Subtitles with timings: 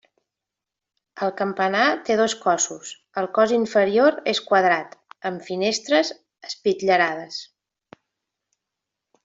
[1.25, 4.97] El campanar té dos cossos, el cos inferior és quadrat,
[5.31, 6.13] amb finestres
[6.51, 7.39] espitllerades.